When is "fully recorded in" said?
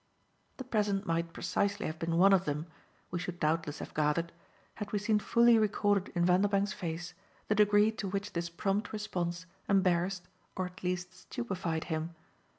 5.19-6.25